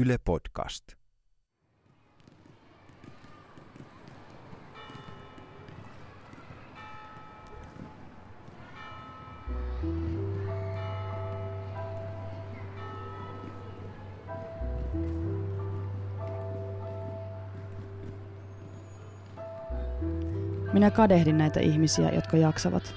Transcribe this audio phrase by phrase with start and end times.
[0.00, 0.84] Yle Podcast.
[20.72, 22.94] Minä kadehdin näitä ihmisiä, jotka jaksavat.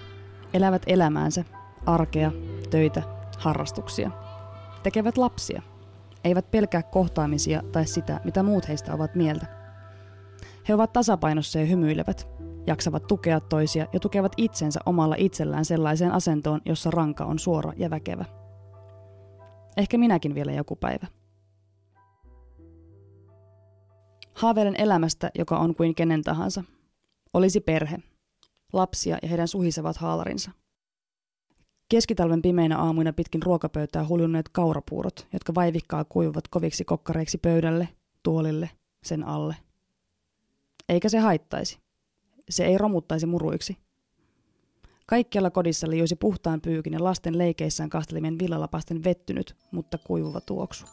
[0.54, 1.46] Elävät elämäänsä,
[1.86, 2.32] arkea,
[2.70, 3.04] töitä,
[3.38, 4.12] harrastuksia.
[4.84, 5.71] Tekevät lapsia.
[6.24, 9.46] Eivät pelkää kohtaamisia tai sitä, mitä muut heistä ovat mieltä.
[10.70, 12.28] He ovat tasapainossa ja hymyilevät.
[12.68, 17.90] Jaksavat tukea toisia ja tukevat itsensä omalla itsellään sellaiseen asentoon, jossa ranka on suora ja
[17.90, 18.26] väkevä.
[19.78, 21.08] Ehkä minäkin vielä joku päivä.
[24.34, 26.64] Haaveilen elämästä, joka on kuin kenen tahansa.
[27.34, 27.98] Olisi perhe,
[28.74, 30.52] lapsia ja heidän suhisevat haalarinsa.
[31.92, 37.88] Keskitalven pimeinä aamuina pitkin ruokapöytää huljunneet kaurapuurot, jotka vaivikkaa kuivuvat koviksi kokkareiksi pöydälle,
[38.24, 38.70] tuolille,
[39.04, 39.56] sen alle.
[40.90, 41.80] Eikä se haittaisi.
[42.50, 43.78] Se ei romuttaisi muruiksi.
[45.08, 50.86] Kaikkialla kodissa liuisi puhtaan pyykin ja lasten leikeissään kastelimien villalapasten vettynyt, mutta kuivuva tuoksu.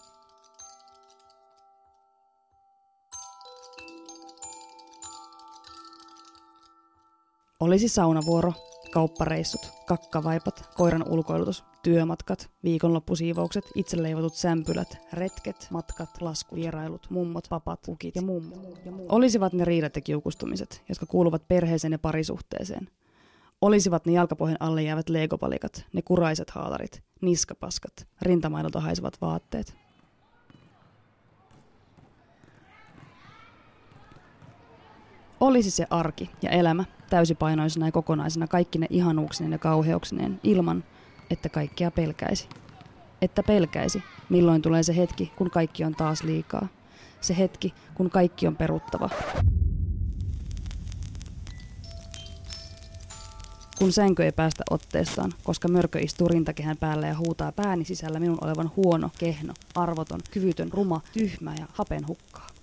[7.60, 8.52] Olisi saunavuoro,
[8.88, 18.22] kauppareissut, kakkavaipat, koiran ulkoilutus, työmatkat, viikonloppusiivoukset, itseleivotut sämpylät, retket, matkat, laskuvierailut, mummot, papat, ukit ja
[18.22, 18.56] mummo.
[19.08, 22.88] Olisivat ne riidat ja kiukustumiset, jotka kuuluvat perheeseen ja parisuhteeseen.
[23.60, 29.76] Olisivat ne jalkapohjan alle jäävät legopalikat, ne kuraiset haalarit, niskapaskat, rintamaidolta haisevat vaatteet.
[35.40, 40.84] Olisi se arki ja elämä täysipainoisena ja kokonaisena kaikki ne ihanuuksineen ja kauheuksineen ilman,
[41.30, 42.48] että kaikkea pelkäisi.
[43.22, 46.68] Että pelkäisi, milloin tulee se hetki, kun kaikki on taas liikaa.
[47.20, 49.10] Se hetki, kun kaikki on peruttava.
[53.78, 58.38] Kun sänky ei päästä otteestaan, koska mörkö istuu rintakehän päällä ja huutaa pääni sisällä minun
[58.40, 62.57] olevan huono, kehno, arvoton, kyvytön, ruma, tyhmä ja hapen hukkaa.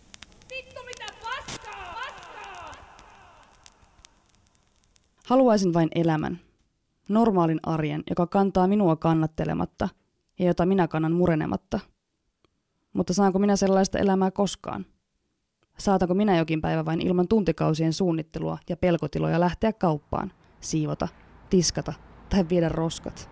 [5.26, 6.40] Haluaisin vain elämän.
[7.10, 9.90] Normaalin arjen, joka kantaa minua kannattelematta
[10.40, 11.80] ja jota minä kannan murenematta.
[12.94, 14.86] Mutta saanko minä sellaista elämää koskaan?
[15.78, 21.08] Saatanko minä jokin päivä vain ilman tuntikausien suunnittelua ja pelkotiloja lähteä kauppaan, siivota,
[21.50, 21.94] tiskata
[22.30, 23.30] tai viedä roskat?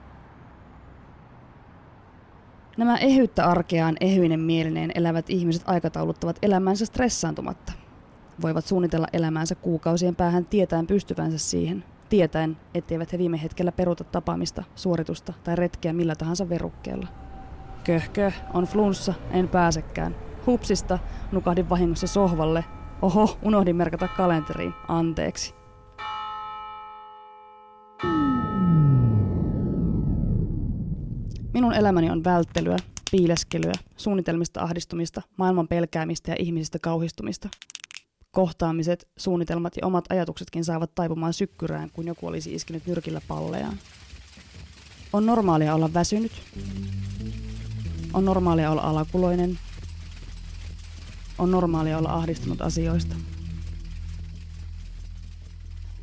[2.78, 7.83] Nämä ehyyttä arkeaan ehyinen mielineen elävät ihmiset aikatauluttavat elämänsä stressaantumatta
[8.42, 14.64] voivat suunnitella elämäänsä kuukausien päähän tietäen pystyvänsä siihen, tietäen, etteivät he viime hetkellä peruta tapaamista,
[14.76, 17.08] suoritusta tai retkeä millä tahansa verukkeella.
[17.84, 20.16] Köhkö, on flunssa, en pääsekään.
[20.46, 21.00] Hupsista,
[21.32, 22.66] nukahdin vahingossa sohvalle.
[23.02, 25.54] Oho, unohdin merkata kalenteriin, anteeksi.
[31.54, 32.78] Minun elämäni on välttelyä,
[33.12, 37.50] piileskelyä, suunnitelmista ahdistumista, maailman pelkäämistä ja ihmisistä kauhistumista–
[38.34, 43.78] kohtaamiset, suunnitelmat ja omat ajatuksetkin saavat taipumaan sykkyrään, kun joku olisi iskenyt nyrkillä pallejaan.
[45.14, 46.32] On normaalia olla väsynyt.
[48.14, 49.60] On normaalia olla alakuloinen.
[51.38, 53.16] On normaalia olla ahdistunut asioista.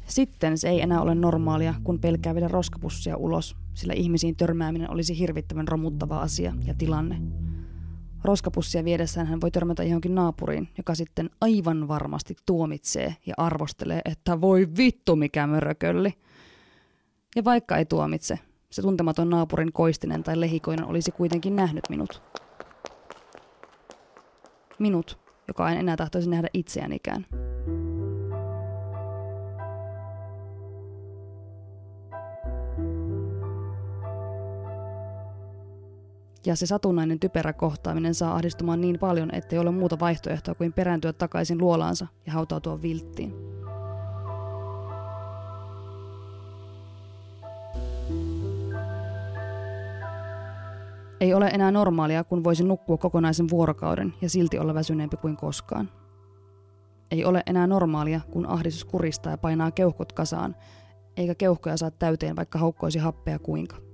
[0.07, 5.19] Sitten se ei enää ole normaalia, kun pelkää viedä roskapussia ulos, sillä ihmisiin törmääminen olisi
[5.19, 7.21] hirvittävän romuttava asia ja tilanne.
[8.25, 14.41] Roskapussia viedessään hän voi törmätä johonkin naapuriin, joka sitten aivan varmasti tuomitsee ja arvostelee, että
[14.41, 16.15] voi vittu mikä mörökölli.
[17.37, 18.39] Ja vaikka ei tuomitse,
[18.71, 22.23] se tuntematon naapurin koistinen tai lehikoinen olisi kuitenkin nähnyt minut.
[24.79, 27.27] Minut, joka en enää tahtoisi nähdä itseänikään.
[36.47, 41.13] Ja se satunnainen typerä kohtaaminen saa ahdistumaan niin paljon, ettei ole muuta vaihtoehtoa kuin perääntyä
[41.13, 43.35] takaisin luolaansa ja hautautua vilttiin.
[51.21, 55.91] Ei ole enää normaalia, kun voisin nukkua kokonaisen vuorokauden ja silti olla väsyneempi kuin koskaan.
[57.11, 60.57] Ei ole enää normaalia, kun ahdistus kuristaa ja painaa keuhkot kasaan,
[61.17, 63.90] eikä keuhkoja saa täyteen, vaikka haukkoisi happea kuinka.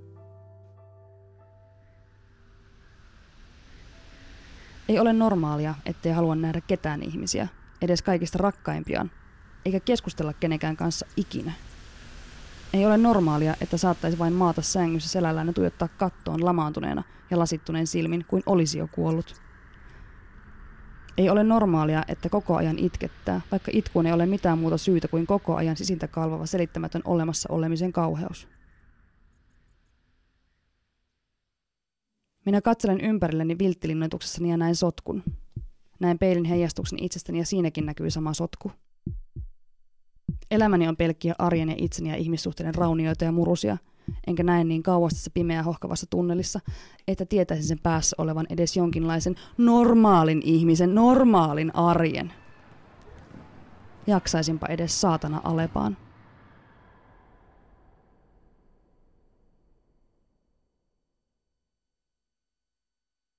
[4.89, 7.47] Ei ole normaalia, ettei halua nähdä ketään ihmisiä,
[7.81, 9.11] edes kaikista rakkaimpiaan,
[9.65, 11.51] eikä keskustella kenenkään kanssa ikinä.
[12.73, 17.87] Ei ole normaalia, että saattaisi vain maata sängyssä selällään ja tuijottaa kattoon lamaantuneena ja lasittuneen
[17.87, 19.35] silmin kuin olisi jo kuollut.
[21.17, 25.27] Ei ole normaalia, että koko ajan itkettää, vaikka itkuun ei ole mitään muuta syytä kuin
[25.27, 28.47] koko ajan sisintä kalvava selittämätön olemassa olemisen kauheus.
[32.47, 35.23] Minä katselen ympärilleni vilttilinnoituksessani ja näin sotkun.
[35.99, 38.71] Näin peilin heijastuksen itsestäni ja siinäkin näkyy sama sotku.
[40.51, 43.77] Elämäni on pelkkiä arjen ja itseni ja ihmissuhteiden raunioita ja murusia,
[44.27, 46.59] enkä näe niin kauas tässä pimeä hohkavassa tunnelissa,
[47.07, 52.33] että tietäisin sen päässä olevan edes jonkinlaisen normaalin ihmisen, normaalin arjen.
[54.07, 55.97] Jaksaisinpa edes saatana Alepaan.